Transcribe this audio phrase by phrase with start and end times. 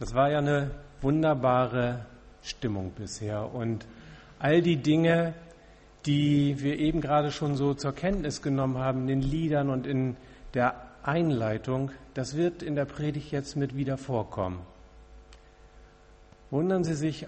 [0.00, 0.70] Das war ja eine
[1.02, 2.06] wunderbare
[2.42, 3.54] Stimmung bisher.
[3.54, 3.86] Und
[4.38, 5.34] all die Dinge,
[6.06, 10.16] die wir eben gerade schon so zur Kenntnis genommen haben, in den Liedern und in
[10.54, 14.60] der Einleitung, das wird in der Predigt jetzt mit wieder vorkommen.
[16.50, 17.26] Wundern Sie sich,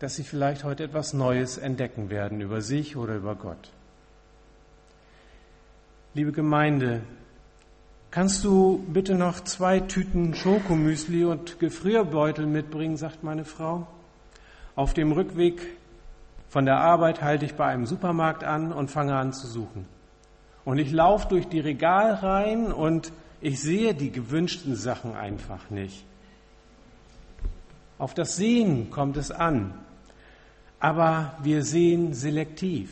[0.00, 3.70] dass Sie vielleicht heute etwas Neues entdecken werden über sich oder über Gott.
[6.14, 7.02] Liebe Gemeinde,
[8.10, 13.86] Kannst du bitte noch zwei Tüten Schokomüsli und Gefrierbeutel mitbringen, sagt meine Frau.
[14.76, 15.60] Auf dem Rückweg
[16.48, 19.84] von der Arbeit halte ich bei einem Supermarkt an und fange an zu suchen.
[20.64, 26.02] Und ich laufe durch die Regalreihen und ich sehe die gewünschten Sachen einfach nicht.
[27.98, 29.74] Auf das Sehen kommt es an,
[30.80, 32.90] aber wir sehen selektiv.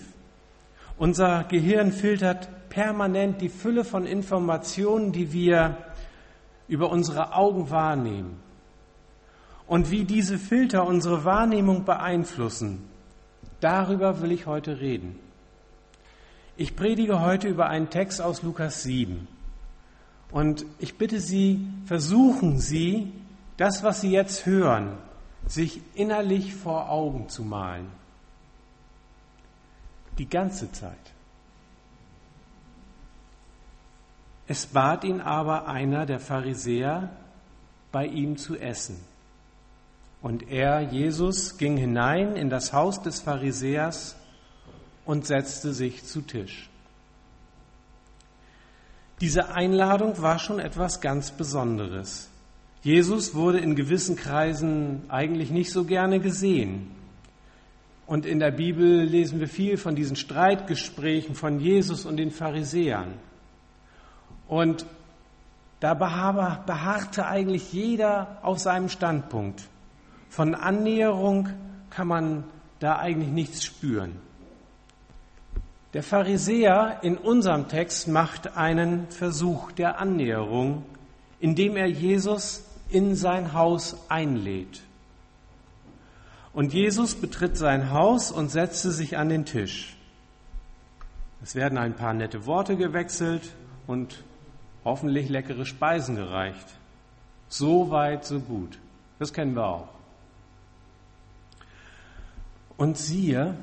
[0.98, 5.78] Unser Gehirn filtert permanent die Fülle von Informationen, die wir
[6.68, 8.38] über unsere Augen wahrnehmen.
[9.66, 12.86] Und wie diese Filter unsere Wahrnehmung beeinflussen,
[13.60, 15.18] darüber will ich heute reden.
[16.58, 19.26] Ich predige heute über einen Text aus Lukas 7.
[20.30, 23.10] Und ich bitte Sie, versuchen Sie,
[23.56, 24.98] das, was Sie jetzt hören,
[25.46, 27.86] sich innerlich vor Augen zu malen.
[30.18, 31.15] Die ganze Zeit.
[34.48, 37.10] Es bat ihn aber einer der Pharisäer,
[37.92, 38.96] bei ihm zu essen.
[40.22, 44.16] Und er, Jesus, ging hinein in das Haus des Pharisäers
[45.04, 46.68] und setzte sich zu Tisch.
[49.20, 52.28] Diese Einladung war schon etwas ganz Besonderes.
[52.82, 56.90] Jesus wurde in gewissen Kreisen eigentlich nicht so gerne gesehen.
[58.06, 63.14] Und in der Bibel lesen wir viel von diesen Streitgesprächen von Jesus und den Pharisäern.
[64.48, 64.86] Und
[65.80, 69.68] da beharrte eigentlich jeder auf seinem Standpunkt.
[70.30, 71.48] Von Annäherung
[71.90, 72.44] kann man
[72.78, 74.16] da eigentlich nichts spüren.
[75.92, 80.84] Der Pharisäer in unserem Text macht einen Versuch der Annäherung,
[81.40, 84.82] indem er Jesus in sein Haus einlädt.
[86.52, 89.96] Und Jesus betritt sein Haus und setzte sich an den Tisch.
[91.42, 93.52] Es werden ein paar nette Worte gewechselt
[93.86, 94.24] und
[94.86, 96.66] hoffentlich leckere Speisen gereicht.
[97.48, 98.78] So weit, so gut.
[99.18, 99.88] Das kennen wir auch.
[102.76, 103.56] Und siehe,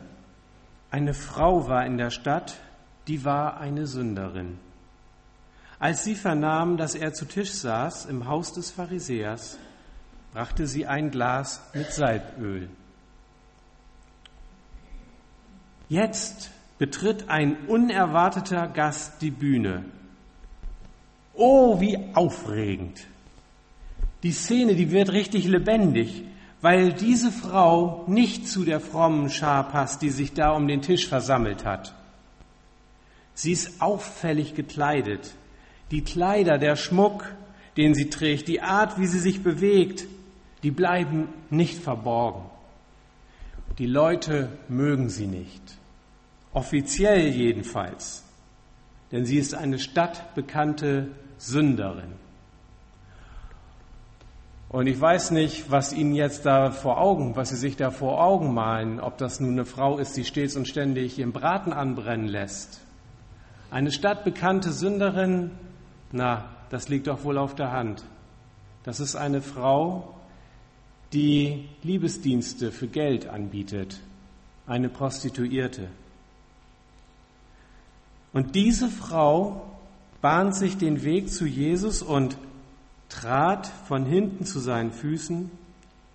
[0.91, 2.55] eine Frau war in der Stadt,
[3.07, 4.59] die war eine Sünderin.
[5.79, 9.57] Als sie vernahm, dass er zu Tisch saß im Haus des Pharisäers,
[10.33, 12.69] brachte sie ein Glas mit Salböl.
[15.87, 19.85] Jetzt betritt ein unerwarteter Gast die Bühne
[21.35, 23.07] Oh, wie aufregend.
[24.21, 26.23] Die Szene, die wird richtig lebendig,
[26.61, 31.07] weil diese Frau nicht zu der frommen Schar passt, die sich da um den Tisch
[31.07, 31.93] versammelt hat.
[33.33, 35.33] Sie ist auffällig gekleidet.
[35.91, 37.25] Die Kleider, der Schmuck,
[37.75, 40.05] den sie trägt, die Art, wie sie sich bewegt,
[40.61, 42.45] die bleiben nicht verborgen.
[43.79, 45.61] Die Leute mögen sie nicht.
[46.53, 48.23] Offiziell jedenfalls.
[49.11, 51.09] Denn sie ist eine stadtbekannte
[51.43, 52.13] Sünderin.
[54.69, 58.23] Und ich weiß nicht, was Ihnen jetzt da vor Augen, was Sie sich da vor
[58.23, 62.27] Augen malen, ob das nun eine Frau ist, die stets und ständig ihren Braten anbrennen
[62.27, 62.81] lässt.
[63.69, 65.51] Eine stadtbekannte Sünderin,
[66.11, 68.03] na, das liegt doch wohl auf der Hand.
[68.83, 70.15] Das ist eine Frau,
[71.11, 73.99] die Liebesdienste für Geld anbietet,
[74.65, 75.89] eine Prostituierte.
[78.31, 79.72] Und diese Frau
[80.23, 82.37] bahnt sich den Weg zu Jesus und
[83.09, 85.51] trat von hinten zu seinen Füßen,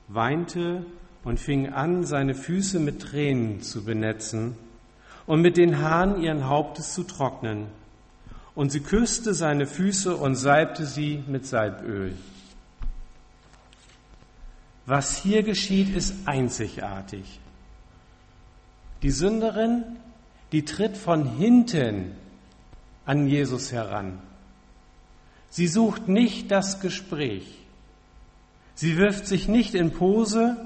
[0.08, 0.86] weinte
[1.24, 4.56] und fing an, seine Füße mit Tränen zu benetzen
[5.26, 7.66] und mit den Haaren ihren Hauptes zu trocknen.
[8.54, 12.16] Und sie küsste seine Füße und salbte sie mit Salböl.
[14.86, 17.40] Was hier geschieht, ist einzigartig.
[19.02, 19.84] Die Sünderin,
[20.52, 22.12] die tritt von hinten
[23.08, 24.18] an Jesus heran.
[25.48, 27.46] Sie sucht nicht das Gespräch.
[28.74, 30.58] Sie wirft sich nicht in Pose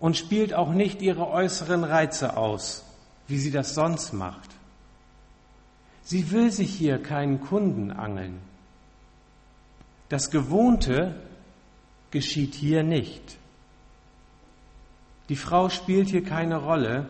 [0.00, 2.82] und spielt auch nicht ihre äußeren Reize aus,
[3.28, 4.48] wie sie das sonst macht.
[6.02, 8.38] Sie will sich hier keinen Kunden angeln.
[10.08, 11.14] Das Gewohnte
[12.10, 13.36] geschieht hier nicht.
[15.28, 17.06] Die Frau spielt hier keine Rolle,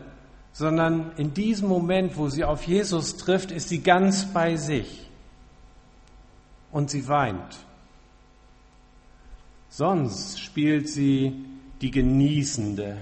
[0.57, 5.07] sondern in diesem Moment, wo sie auf Jesus trifft, ist sie ganz bei sich
[6.71, 7.57] und sie weint.
[9.69, 11.45] Sonst spielt sie
[11.79, 12.97] die Genießende,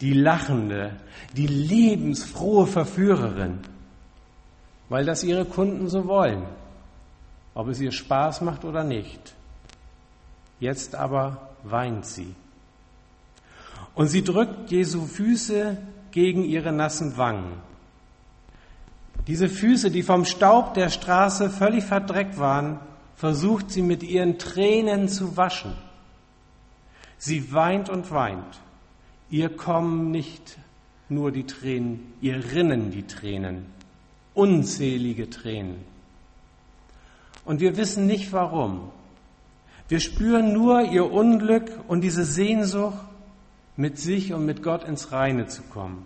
[0.00, 0.96] die Lachende,
[1.36, 3.60] die lebensfrohe Verführerin,
[4.88, 6.42] weil das ihre Kunden so wollen,
[7.54, 9.36] ob es ihr Spaß macht oder nicht.
[10.58, 12.34] Jetzt aber weint sie.
[13.94, 15.78] Und sie drückt Jesu Füße
[16.12, 17.52] gegen ihre nassen Wangen.
[19.26, 22.80] Diese Füße, die vom Staub der Straße völlig verdreckt waren,
[23.16, 25.74] versucht sie mit ihren Tränen zu waschen.
[27.18, 28.60] Sie weint und weint.
[29.28, 30.58] Ihr kommen nicht
[31.10, 33.66] nur die Tränen, ihr rinnen die Tränen,
[34.34, 35.76] unzählige Tränen.
[37.44, 38.90] Und wir wissen nicht warum.
[39.88, 42.96] Wir spüren nur ihr Unglück und diese Sehnsucht,
[43.80, 46.04] mit sich und mit Gott ins Reine zu kommen.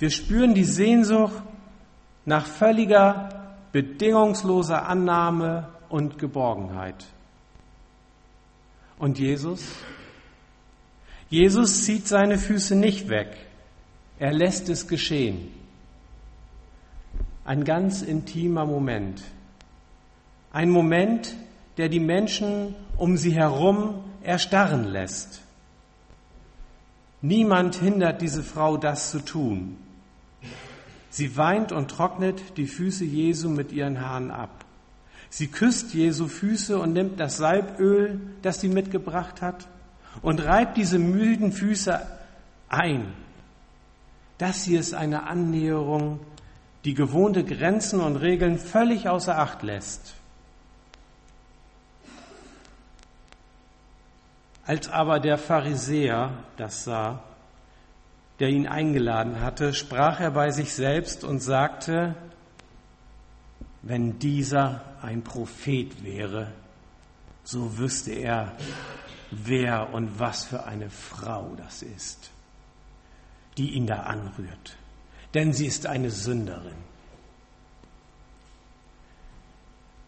[0.00, 1.40] Wir spüren die Sehnsucht
[2.24, 3.28] nach völliger,
[3.70, 7.06] bedingungsloser Annahme und Geborgenheit.
[8.98, 9.64] Und Jesus?
[11.30, 13.36] Jesus zieht seine Füße nicht weg.
[14.18, 15.52] Er lässt es geschehen.
[17.44, 19.22] Ein ganz intimer Moment.
[20.52, 21.36] Ein Moment,
[21.76, 25.43] der die Menschen um sie herum erstarren lässt.
[27.24, 29.78] Niemand hindert diese Frau, das zu tun.
[31.08, 34.66] Sie weint und trocknet die Füße Jesu mit ihren Haaren ab.
[35.30, 39.68] Sie küsst Jesu Füße und nimmt das Salböl, das sie mitgebracht hat,
[40.20, 41.98] und reibt diese müden Füße
[42.68, 43.06] ein.
[44.36, 46.20] Das hier ist eine Annäherung,
[46.84, 50.12] die gewohnte Grenzen und Regeln völlig außer Acht lässt.
[54.66, 57.22] Als aber der Pharisäer das sah,
[58.40, 62.14] der ihn eingeladen hatte, sprach er bei sich selbst und sagte,
[63.82, 66.50] wenn dieser ein Prophet wäre,
[67.44, 68.52] so wüsste er,
[69.30, 72.30] wer und was für eine Frau das ist,
[73.58, 74.78] die ihn da anrührt.
[75.34, 76.76] Denn sie ist eine Sünderin.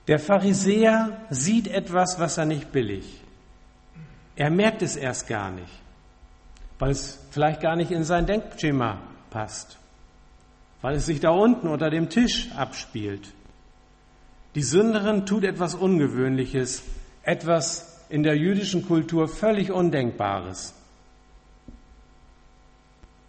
[0.08, 3.25] Der Pharisäer sieht etwas, was er nicht billig.
[4.36, 5.72] Er merkt es erst gar nicht,
[6.78, 9.00] weil es vielleicht gar nicht in sein Denkschema
[9.30, 9.78] passt,
[10.82, 13.32] weil es sich da unten unter dem Tisch abspielt.
[14.54, 16.82] Die Sünderin tut etwas Ungewöhnliches,
[17.22, 20.74] etwas in der jüdischen Kultur völlig Undenkbares.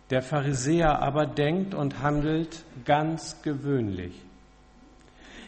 [0.09, 4.13] Der Pharisäer aber denkt und handelt ganz gewöhnlich.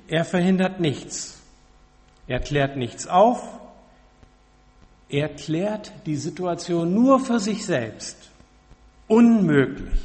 [0.08, 1.42] Er verhindert nichts.
[2.28, 3.59] Er klärt nichts auf.
[5.10, 8.18] Er klärt die Situation nur für sich selbst.
[9.08, 10.00] Unmöglich.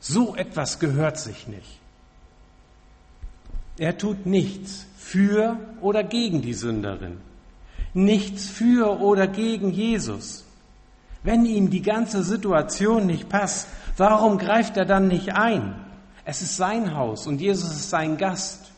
[0.00, 1.80] So etwas gehört sich nicht.
[3.78, 7.18] Er tut nichts für oder gegen die Sünderin
[7.96, 10.44] nichts für oder gegen Jesus.
[11.22, 15.74] Wenn ihm die ganze Situation nicht passt, warum greift er dann nicht ein?
[16.24, 18.70] Es ist sein Haus und Jesus ist sein Gast.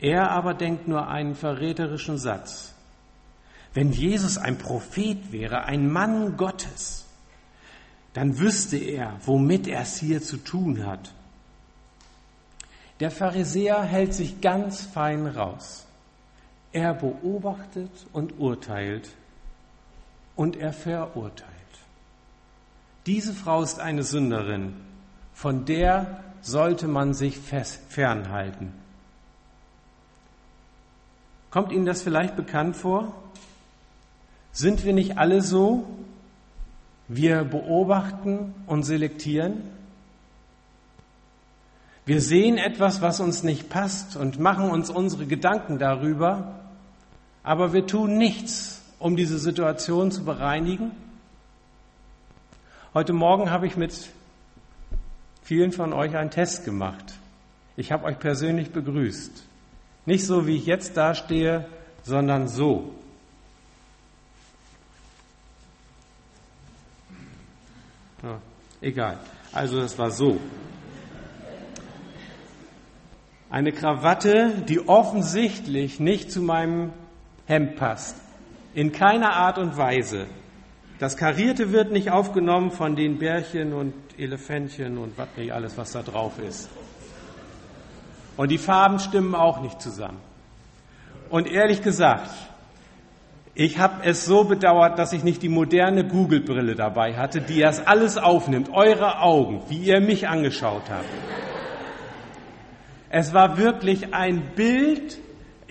[0.00, 2.72] Er aber denkt nur einen verräterischen Satz.
[3.72, 7.06] Wenn Jesus ein Prophet wäre, ein Mann Gottes,
[8.14, 11.12] dann wüsste er, womit er es hier zu tun hat.
[12.98, 15.86] Der Pharisäer hält sich ganz fein raus.
[16.72, 19.08] Er beobachtet und urteilt
[20.36, 21.50] und er verurteilt.
[23.06, 24.74] Diese Frau ist eine Sünderin,
[25.32, 28.72] von der sollte man sich fernhalten.
[31.50, 33.14] Kommt Ihnen das vielleicht bekannt vor?
[34.52, 35.86] Sind wir nicht alle so?
[37.08, 39.62] Wir beobachten und selektieren.
[42.06, 46.60] Wir sehen etwas, was uns nicht passt und machen uns unsere Gedanken darüber
[47.42, 50.92] aber wir tun nichts, um diese Situation zu bereinigen.
[52.92, 54.10] Heute Morgen habe ich mit
[55.42, 57.14] vielen von euch einen Test gemacht.
[57.76, 59.44] Ich habe euch persönlich begrüßt.
[60.06, 61.66] Nicht so, wie ich jetzt dastehe,
[62.02, 62.94] sondern so.
[68.80, 69.18] Egal.
[69.52, 70.38] Also das war so.
[73.50, 76.92] Eine Krawatte, die offensichtlich nicht zu meinem
[77.46, 78.16] Hemd passt.
[78.74, 80.26] In keiner Art und Weise.
[81.00, 85.92] Das Karierte wird nicht aufgenommen von den Bärchen und Elefantchen und was nicht alles, was
[85.92, 86.68] da drauf ist.
[88.36, 90.18] Und die Farben stimmen auch nicht zusammen.
[91.28, 92.30] Und ehrlich gesagt,
[93.54, 97.86] ich habe es so bedauert, dass ich nicht die moderne Google-Brille dabei hatte, die das
[97.86, 101.04] alles aufnimmt, eure Augen, wie ihr mich angeschaut habt.
[103.10, 105.18] Es war wirklich ein Bild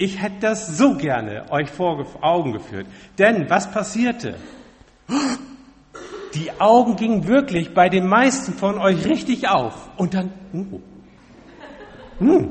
[0.02, 2.88] Ich hätte das so gerne euch vor Augen geführt.
[3.18, 4.36] Denn was passierte?
[6.34, 9.90] Die Augen gingen wirklich bei den meisten von euch richtig auf.
[9.98, 10.32] Und dann,
[12.22, 12.48] oh,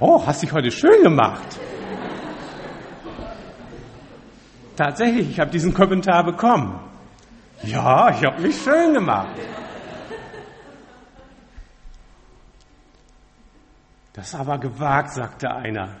[0.00, 1.60] oh hast dich heute schön gemacht.
[4.78, 6.78] Tatsächlich, ich habe diesen Kommentar bekommen.
[7.64, 9.36] Ja, ich habe mich schön gemacht.
[14.12, 15.96] Das ist aber gewagt, sagte einer.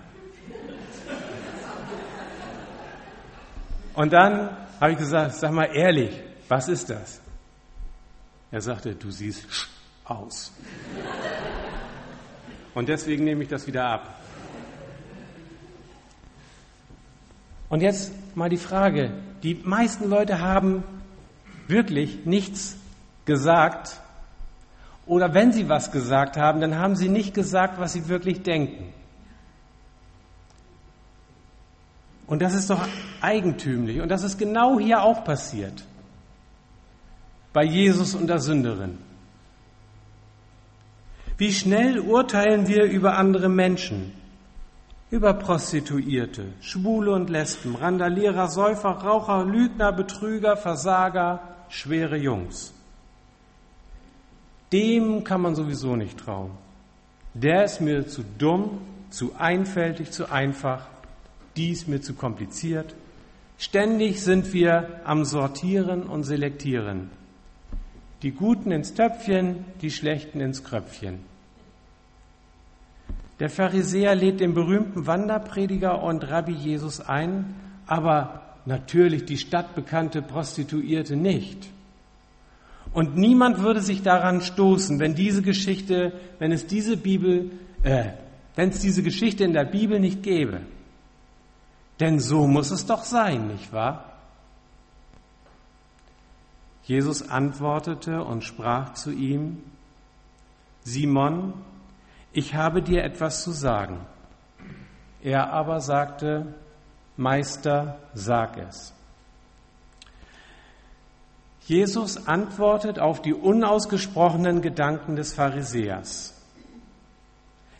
[3.94, 7.20] Und dann habe ich gesagt, sag mal ehrlich, was ist das?
[8.52, 9.44] Er sagte, du siehst
[10.04, 10.52] aus.
[12.74, 14.17] Und deswegen nehme ich das wieder ab.
[17.68, 20.84] Und jetzt mal die Frage, die meisten Leute haben
[21.66, 22.76] wirklich nichts
[23.24, 24.00] gesagt
[25.06, 28.92] oder wenn sie was gesagt haben, dann haben sie nicht gesagt, was sie wirklich denken.
[32.26, 32.86] Und das ist doch
[33.22, 34.02] eigentümlich.
[34.02, 35.82] Und das ist genau hier auch passiert.
[37.54, 38.98] Bei Jesus und der Sünderin.
[41.38, 44.12] Wie schnell urteilen wir über andere Menschen?
[45.10, 52.74] Über Prostituierte, Schwule und Lesben, Randalierer, Säufer, Raucher, Lügner, Betrüger, Versager, schwere Jungs.
[54.72, 56.50] Dem kann man sowieso nicht trauen.
[57.32, 60.86] Der ist mir zu dumm, zu einfältig, zu einfach.
[61.56, 62.94] Die ist mir zu kompliziert.
[63.56, 67.10] Ständig sind wir am Sortieren und Selektieren.
[68.22, 71.20] Die Guten ins Töpfchen, die Schlechten ins Kröpfchen.
[73.40, 77.54] Der Pharisäer lädt den berühmten Wanderprediger und Rabbi Jesus ein,
[77.86, 81.68] aber natürlich die stadtbekannte Prostituierte nicht.
[82.92, 87.50] Und niemand würde sich daran stoßen, wenn diese Geschichte, wenn es diese Bibel,
[87.82, 88.10] äh,
[88.56, 90.62] wenn es diese Geschichte in der Bibel nicht gäbe.
[92.00, 94.04] Denn so muss es doch sein, nicht wahr?
[96.84, 99.62] Jesus antwortete und sprach zu ihm,
[100.84, 101.52] Simon,
[102.32, 104.06] ich habe dir etwas zu sagen.
[105.22, 106.54] Er aber sagte,
[107.16, 108.94] Meister, sag es.
[111.66, 116.34] Jesus antwortet auf die unausgesprochenen Gedanken des Pharisäers.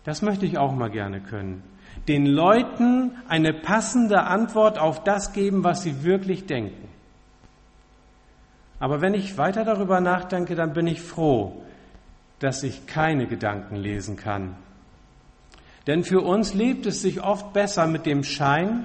[0.05, 1.63] Das möchte ich auch mal gerne können.
[2.07, 6.89] Den Leuten eine passende Antwort auf das geben, was sie wirklich denken.
[8.81, 11.63] Aber wenn ich weiter darüber nachdenke, dann bin ich froh,
[12.41, 14.57] dass ich keine Gedanken lesen kann.
[15.87, 18.85] Denn für uns lebt es sich oft besser mit dem Schein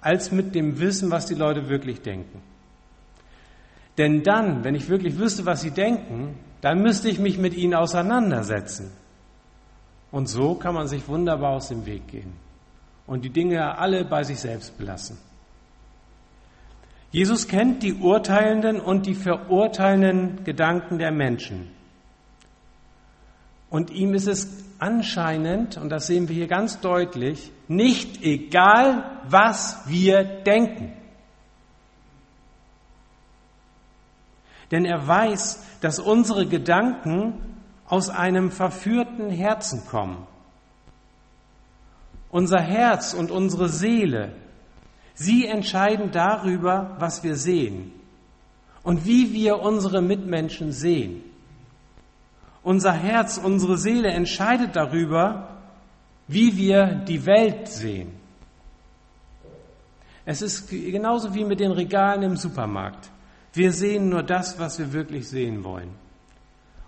[0.00, 2.42] als mit dem Wissen, was die Leute wirklich denken.
[3.98, 7.74] Denn dann, wenn ich wirklich wüsste, was sie denken, dann müsste ich mich mit ihnen
[7.74, 8.90] auseinandersetzen.
[10.10, 12.32] Und so kann man sich wunderbar aus dem Weg gehen
[13.06, 15.18] und die Dinge alle bei sich selbst belassen.
[17.10, 21.70] Jesus kennt die urteilenden und die verurteilenden Gedanken der Menschen.
[23.72, 24.48] Und ihm ist es
[24.78, 30.92] anscheinend, und das sehen wir hier ganz deutlich, nicht egal, was wir denken.
[34.72, 37.34] denn er weiß, dass unsere Gedanken
[37.86, 40.26] aus einem verführten Herzen kommen.
[42.30, 44.32] Unser Herz und unsere Seele,
[45.12, 47.92] sie entscheiden darüber, was wir sehen
[48.82, 51.22] und wie wir unsere Mitmenschen sehen.
[52.62, 55.48] Unser Herz, unsere Seele entscheidet darüber,
[56.28, 58.12] wie wir die Welt sehen.
[60.24, 63.10] Es ist genauso wie mit den Regalen im Supermarkt.
[63.52, 65.90] Wir sehen nur das, was wir wirklich sehen wollen.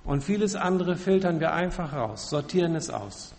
[0.05, 3.35] Und vieles andere filtern wir einfach raus, sortieren es aus.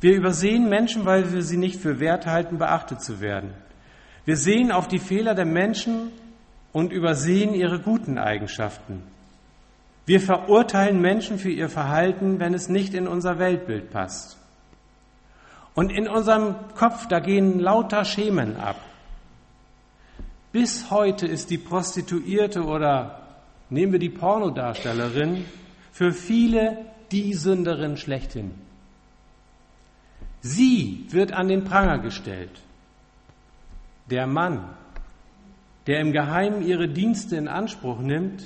[0.00, 3.50] Wir übersehen Menschen, weil wir sie nicht für wert halten, beachtet zu werden.
[4.24, 6.10] Wir sehen auf die Fehler der Menschen
[6.72, 9.02] und übersehen ihre guten Eigenschaften.
[10.06, 14.38] Wir verurteilen Menschen für ihr Verhalten, wenn es nicht in unser Weltbild passt.
[15.74, 18.80] Und in unserem Kopf, da gehen lauter Schemen ab.
[20.52, 23.22] Bis heute ist die Prostituierte oder
[23.68, 25.44] nehmen wir die Pornodarstellerin
[25.92, 26.78] für viele
[27.10, 28.52] die Sünderin schlechthin.
[30.40, 32.62] Sie wird an den Pranger gestellt.
[34.08, 34.64] Der Mann,
[35.88, 38.44] der im Geheimen ihre Dienste in Anspruch nimmt,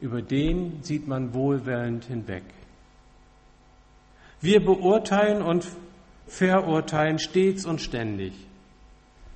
[0.00, 2.44] über den sieht man wohlwollend hinweg.
[4.40, 5.66] Wir beurteilen und
[6.26, 8.32] verurteilen stets und ständig.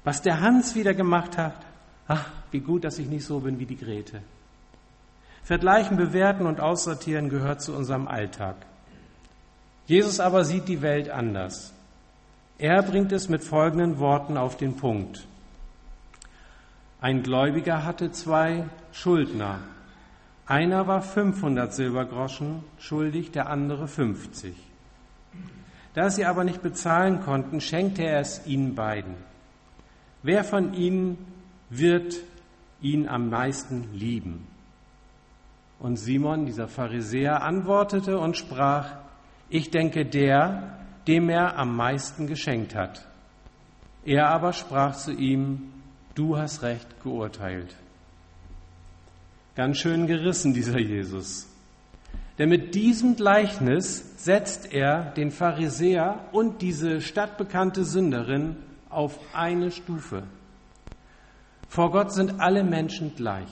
[0.04, 1.57] Was der Hans wieder gemacht hat,
[2.07, 4.23] ach, wie gut, dass ich nicht so bin wie die Grete.
[5.42, 8.57] Vergleichen, bewerten und aussortieren gehört zu unserem Alltag.
[9.87, 11.73] Jesus aber sieht die Welt anders.
[12.59, 15.26] Er bringt es mit folgenden Worten auf den Punkt.
[17.00, 19.59] Ein Gläubiger hatte zwei Schuldner.
[20.52, 24.54] Einer war 500 Silbergroschen schuldig, der andere 50.
[25.94, 29.14] Da sie aber nicht bezahlen konnten, schenkte er es ihnen beiden.
[30.23, 31.16] Wer von ihnen
[31.71, 32.16] wird
[32.82, 34.47] ihn am meisten lieben?
[35.78, 38.97] Und Simon, dieser Pharisäer, antwortete und sprach,
[39.49, 43.09] ich denke der, dem er am meisten geschenkt hat.
[44.04, 45.73] Er aber sprach zu ihm,
[46.14, 47.75] du hast recht geurteilt.
[49.54, 51.47] Ganz schön gerissen, dieser Jesus.
[52.38, 58.56] Denn mit diesem Gleichnis setzt er den Pharisäer und diese stadtbekannte Sünderin
[58.88, 60.23] auf eine Stufe.
[61.68, 63.49] Vor Gott sind alle Menschen gleich.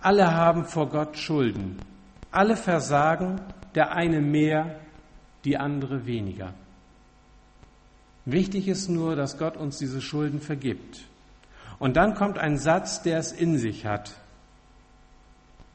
[0.00, 1.78] Alle haben vor Gott Schulden.
[2.30, 3.40] Alle versagen,
[3.74, 4.80] der eine mehr,
[5.44, 6.52] die andere weniger.
[8.24, 11.02] Wichtig ist nur, dass Gott uns diese Schulden vergibt.
[11.78, 14.14] Und dann kommt ein Satz, der es in sich hat.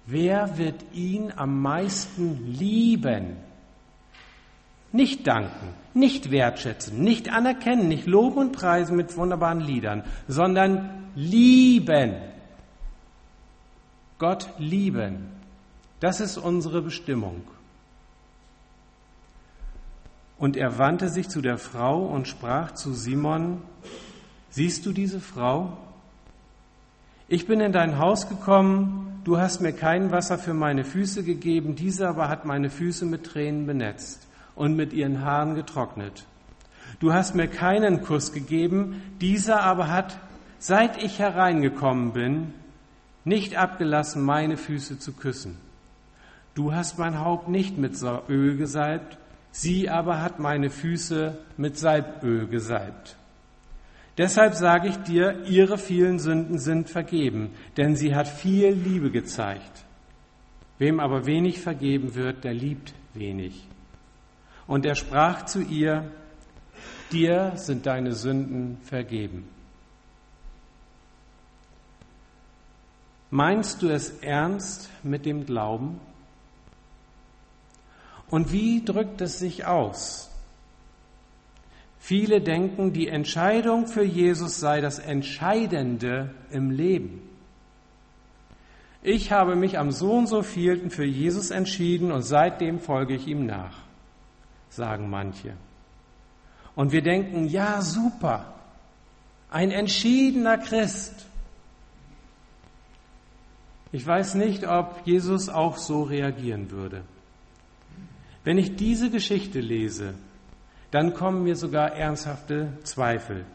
[0.09, 3.35] Wer wird ihn am meisten lieben?
[4.93, 12.15] Nicht danken, nicht wertschätzen, nicht anerkennen, nicht loben und preisen mit wunderbaren Liedern, sondern lieben.
[14.17, 15.27] Gott lieben.
[15.99, 17.41] Das ist unsere Bestimmung.
[20.37, 23.61] Und er wandte sich zu der Frau und sprach zu Simon,
[24.51, 25.77] siehst du diese Frau?
[27.27, 31.75] Ich bin in dein Haus gekommen, du hast mir kein Wasser für meine Füße gegeben,
[31.75, 36.25] diese aber hat meine Füße mit Tränen benetzt und mit ihren Haaren getrocknet.
[37.01, 40.17] Du hast mir keinen Kuss gegeben, dieser aber hat,
[40.59, 42.53] seit ich hereingekommen bin,
[43.25, 45.57] nicht abgelassen, meine Füße zu küssen.
[46.55, 49.17] Du hast mein Haupt nicht mit Öl gesalbt,
[49.51, 53.15] Sie aber hat meine Füße mit Salböl gesalbt.
[54.17, 59.85] Deshalb sage ich dir, ihre vielen Sünden sind vergeben, denn sie hat viel Liebe gezeigt.
[60.79, 63.67] Wem aber wenig vergeben wird, der liebt wenig.
[64.65, 66.11] Und er sprach zu ihr,
[67.11, 69.47] dir sind deine Sünden vergeben.
[73.29, 75.99] Meinst du es ernst mit dem Glauben?
[78.29, 80.31] Und wie drückt es sich aus?
[82.07, 87.21] Viele denken, die Entscheidung für Jesus sei das Entscheidende im Leben.
[89.01, 93.27] Ich habe mich am so und so vielten für Jesus entschieden und seitdem folge ich
[93.27, 93.79] ihm nach,
[94.69, 95.57] sagen manche.
[96.75, 98.53] Und wir denken, ja, super,
[99.51, 101.25] ein entschiedener Christ.
[103.91, 107.01] Ich weiß nicht, ob Jesus auch so reagieren würde.
[108.45, 110.13] Wenn ich diese Geschichte lese,
[110.91, 113.45] dann kommen mir sogar ernsthafte Zweifel.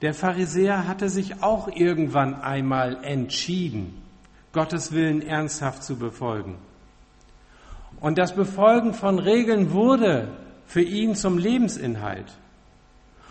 [0.00, 4.00] Der Pharisäer hatte sich auch irgendwann einmal entschieden,
[4.52, 6.56] Gottes Willen ernsthaft zu befolgen.
[8.00, 10.28] Und das Befolgen von Regeln wurde
[10.66, 12.32] für ihn zum Lebensinhalt.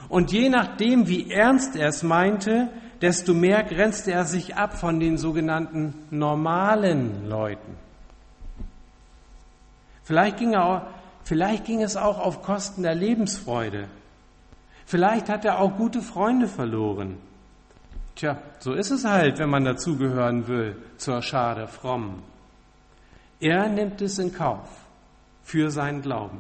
[0.10, 2.70] Und je nachdem, wie ernst er es meinte,
[3.02, 7.78] desto mehr grenzte er sich ab von den sogenannten normalen Leuten.
[10.04, 10.88] Vielleicht ging, er,
[11.28, 13.88] vielleicht ging es auch auf Kosten der Lebensfreude.
[14.86, 17.18] Vielleicht hat er auch gute Freunde verloren.
[18.16, 22.24] Tja, so ist es halt, wenn man dazugehören will zur Schade fromm.
[23.40, 24.68] Er nimmt es in Kauf
[25.44, 26.40] für seinen Glauben.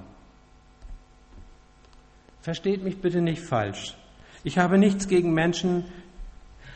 [2.41, 3.95] Versteht mich bitte nicht falsch.
[4.43, 5.83] Ich habe nichts gegen Menschen,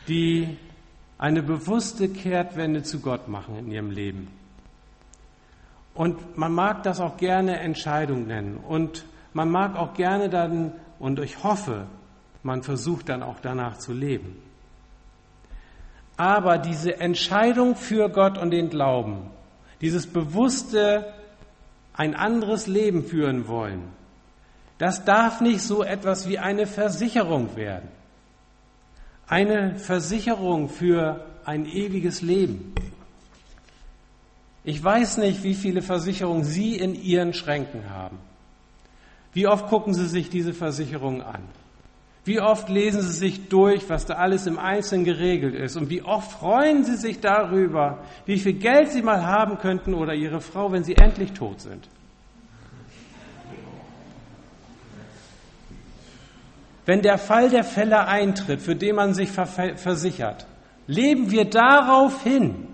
[0.06, 0.58] die
[1.16, 4.28] eine bewusste Kehrtwende zu Gott machen in ihrem Leben.
[5.94, 8.56] Und man mag das auch gerne Entscheidung nennen.
[8.56, 11.86] Und man mag auch gerne dann, und ich hoffe,
[12.42, 14.36] man versucht dann auch danach zu leben.
[16.16, 19.30] Aber diese Entscheidung für Gott und den Glauben,
[19.80, 21.12] dieses bewusste
[21.94, 23.82] ein anderes Leben führen wollen,
[24.78, 27.88] das darf nicht so etwas wie eine Versicherung werden.
[29.28, 32.74] Eine Versicherung für ein ewiges Leben.
[34.64, 38.18] Ich weiß nicht, wie viele Versicherungen Sie in Ihren Schränken haben.
[39.32, 41.42] Wie oft gucken Sie sich diese Versicherungen an?
[42.24, 45.76] Wie oft lesen Sie sich durch, was da alles im Einzelnen geregelt ist?
[45.76, 50.14] Und wie oft freuen Sie sich darüber, wie viel Geld Sie mal haben könnten oder
[50.14, 51.88] Ihre Frau, wenn Sie endlich tot sind?
[56.86, 60.46] Wenn der Fall der Fälle eintritt, für den man sich versichert,
[60.86, 62.68] leben wir darauf hin,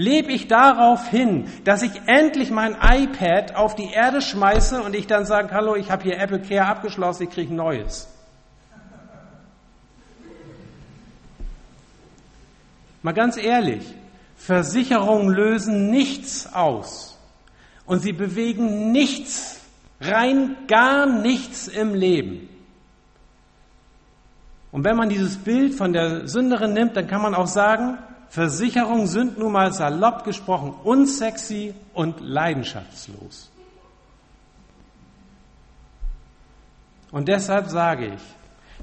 [0.00, 5.08] Lebe ich darauf hin, dass ich endlich mein iPad auf die Erde schmeiße und ich
[5.08, 8.06] dann sage, hallo, ich habe hier Apple Care abgeschlossen, ich kriege neues.
[13.02, 13.92] Mal ganz ehrlich,
[14.36, 17.18] Versicherungen lösen nichts aus
[17.84, 19.60] und sie bewegen nichts,
[20.00, 22.48] rein gar nichts im Leben.
[24.70, 27.98] Und wenn man dieses Bild von der Sünderin nimmt, dann kann man auch sagen,
[28.30, 33.50] Versicherungen sind nun mal salopp gesprochen unsexy und leidenschaftslos.
[37.10, 38.20] Und deshalb sage ich,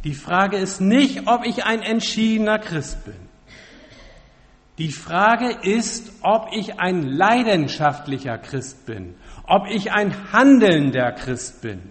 [0.04, 3.16] die Frage ist nicht, ob ich ein entschiedener Christ bin.
[4.80, 9.16] Die Frage ist, ob ich ein leidenschaftlicher Christ bin,
[9.48, 11.82] ob ich ein handelnder Christ bin,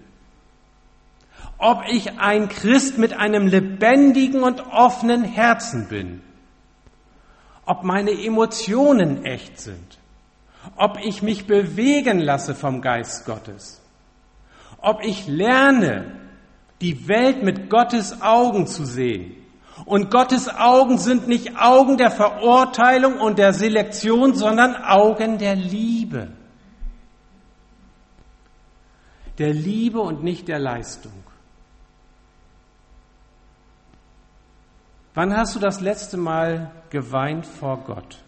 [1.57, 6.21] ob ich ein Christ mit einem lebendigen und offenen Herzen bin
[7.67, 9.99] ob meine Emotionen echt sind,
[10.77, 13.83] ob ich mich bewegen lasse vom Geist Gottes,
[14.79, 16.21] ob ich lerne,
[16.81, 19.37] die Welt mit Gottes Augen zu sehen.
[19.87, 26.31] Und Gottes Augen sind nicht Augen der Verurteilung und der Selektion, sondern Augen der Liebe.
[29.39, 31.13] Der Liebe und nicht der Leistung.
[35.15, 38.23] Wann hast du das letzte Mal geweint vor Gott?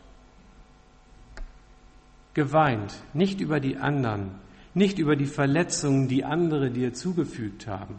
[2.35, 4.33] Geweint, nicht über die anderen,
[4.75, 7.95] nicht über die Verletzungen, die andere dir zugefügt haben,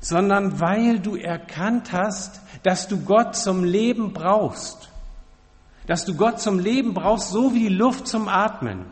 [0.00, 4.90] sondern weil du erkannt hast, dass du Gott zum Leben brauchst,
[5.86, 8.84] dass du Gott zum Leben brauchst, so wie die Luft zum Atmen.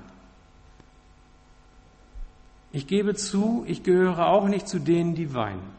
[2.71, 5.78] Ich gebe zu, ich gehöre auch nicht zu denen, die weinen.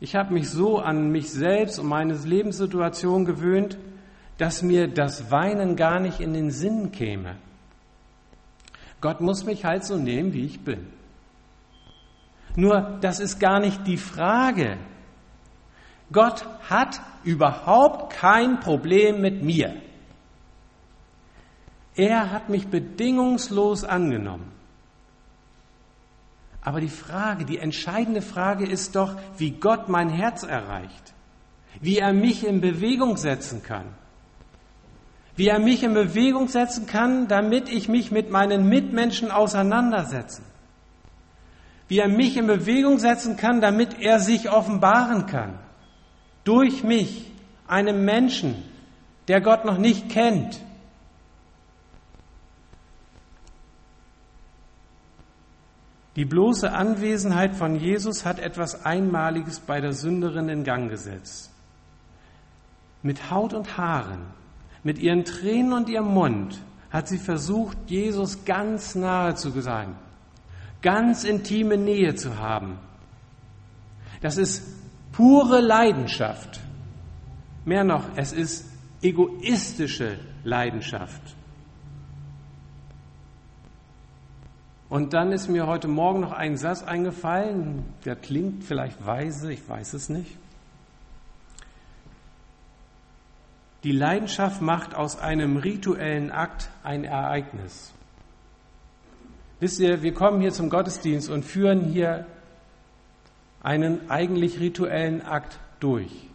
[0.00, 3.76] Ich habe mich so an mich selbst und meine Lebenssituation gewöhnt,
[4.36, 7.36] dass mir das Weinen gar nicht in den Sinn käme.
[9.00, 10.86] Gott muss mich halt so nehmen, wie ich bin.
[12.56, 14.78] Nur, das ist gar nicht die Frage.
[16.12, 19.74] Gott hat überhaupt kein Problem mit mir.
[21.94, 24.52] Er hat mich bedingungslos angenommen.
[26.60, 31.14] Aber die Frage, die entscheidende Frage ist doch, wie Gott mein Herz erreicht,
[31.80, 33.86] wie er mich in Bewegung setzen kann,
[35.36, 40.42] wie er mich in Bewegung setzen kann, damit ich mich mit meinen Mitmenschen auseinandersetze,
[41.86, 45.58] wie er mich in Bewegung setzen kann, damit er sich offenbaren kann,
[46.44, 47.30] durch mich,
[47.68, 48.56] einem Menschen,
[49.28, 50.60] der Gott noch nicht kennt,
[56.18, 61.52] Die bloße Anwesenheit von Jesus hat etwas Einmaliges bei der Sünderin in Gang gesetzt.
[63.04, 64.22] Mit Haut und Haaren,
[64.82, 69.94] mit ihren Tränen und ihrem Mund hat sie versucht, Jesus ganz nahe zu sein,
[70.82, 72.80] ganz intime Nähe zu haben.
[74.20, 74.64] Das ist
[75.12, 76.58] pure Leidenschaft.
[77.64, 78.66] Mehr noch, es ist
[79.02, 81.36] egoistische Leidenschaft.
[84.90, 89.68] Und dann ist mir heute Morgen noch ein Satz eingefallen, der klingt vielleicht weise, ich
[89.68, 90.36] weiß es nicht.
[93.84, 97.92] Die Leidenschaft macht aus einem rituellen Akt ein Ereignis.
[99.60, 102.26] Wisst ihr, wir kommen hier zum Gottesdienst und führen hier
[103.62, 106.28] einen eigentlich rituellen Akt durch.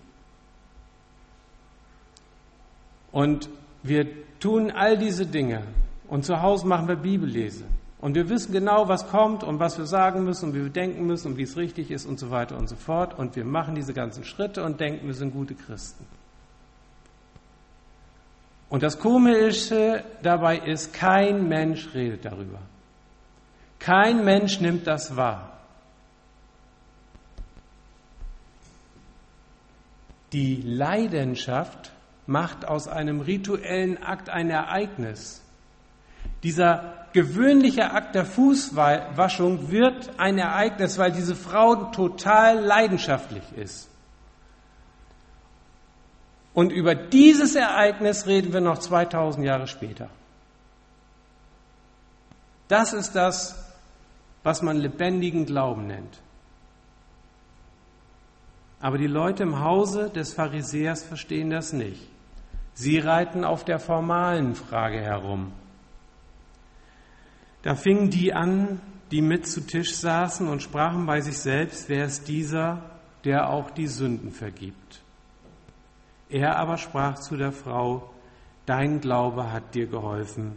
[3.11, 3.49] Und
[3.81, 4.07] wir
[4.39, 5.63] tun all diese Dinge
[6.07, 7.65] und zu Hause machen wir Bibellese.
[8.03, 11.07] Und wir wissen genau, was kommt und was wir sagen müssen und wie wir denken
[11.07, 13.17] müssen und wie es richtig ist und so weiter und so fort.
[13.17, 16.05] Und wir machen diese ganzen Schritte und denken, wir sind gute Christen.
[18.67, 22.59] Und das Komische dabei ist, kein Mensch redet darüber.
[23.79, 25.53] Kein Mensch nimmt das wahr.
[30.33, 31.93] Die Leidenschaft
[32.27, 35.41] macht aus einem rituellen Akt ein Ereignis.
[36.43, 43.89] Dieser gewöhnliche Akt der Fußwaschung wird ein Ereignis, weil diese Frau total leidenschaftlich ist.
[46.54, 50.10] Und über dieses Ereignis reden wir noch 2000 Jahre später.
[52.67, 53.73] Das ist das,
[54.43, 56.19] was man lebendigen Glauben nennt.
[58.80, 62.08] Aber die Leute im Hause des Pharisäers verstehen das nicht.
[62.73, 65.54] Sie reiten auf der formalen Frage herum.
[67.63, 72.06] Da fingen die an, die mit zu Tisch saßen und sprachen bei sich selbst, wer
[72.06, 72.82] ist dieser,
[73.23, 75.02] der auch die Sünden vergibt?
[76.30, 78.10] Er aber sprach zu der Frau,
[78.65, 80.54] dein Glaube hat dir geholfen,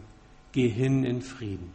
[0.51, 1.71] geh hin in Frieden.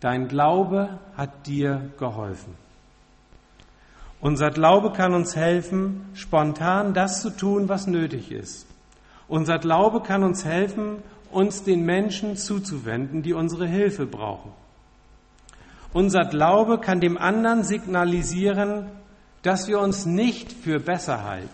[0.00, 2.54] Dein Glaube hat dir geholfen.
[4.20, 8.66] Unser Glaube kann uns helfen, spontan das zu tun, was nötig ist.
[9.28, 14.52] Unser Glaube kann uns helfen, uns den Menschen zuzuwenden, die unsere Hilfe brauchen.
[15.92, 18.86] Unser Glaube kann dem anderen signalisieren,
[19.42, 21.48] dass wir uns nicht für besser halten.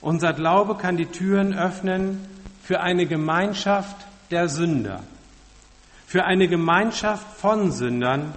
[0.00, 2.20] Unser Glaube kann die Türen öffnen
[2.62, 3.96] für eine Gemeinschaft
[4.30, 5.02] der Sünder,
[6.06, 8.34] für eine Gemeinschaft von Sündern,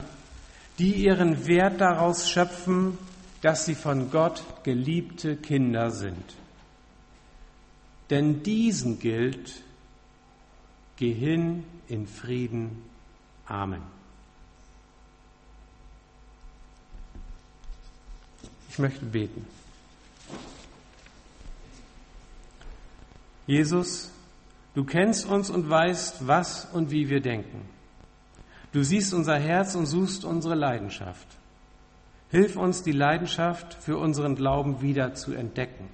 [0.80, 2.98] die ihren Wert daraus schöpfen,
[3.42, 6.36] dass sie von Gott geliebte Kinder sind.
[8.10, 9.62] Denn diesen gilt,
[10.98, 12.84] geh hin in Frieden.
[13.46, 13.82] Amen.
[18.70, 19.48] Ich möchte beten.
[23.48, 24.12] Jesus,
[24.76, 27.62] du kennst uns und weißt, was und wie wir denken.
[28.74, 31.28] Du siehst unser Herz und suchst unsere Leidenschaft.
[32.30, 35.88] Hilf uns, die Leidenschaft für unseren Glauben wieder zu entdecken.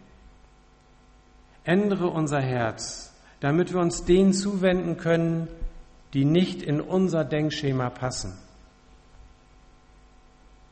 [1.64, 3.13] Ändere unser Herz,
[3.44, 5.50] damit wir uns denen zuwenden können,
[6.14, 8.32] die nicht in unser Denkschema passen.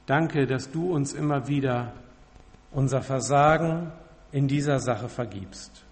[0.06, 1.92] Danke, dass du uns immer wieder
[2.72, 3.92] unser Versagen
[4.32, 5.84] in dieser Sache vergibst.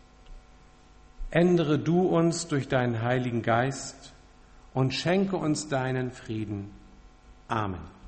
[1.31, 4.13] Ändere du uns durch deinen Heiligen Geist
[4.73, 6.71] und schenke uns deinen Frieden.
[7.49, 7.98] Amen.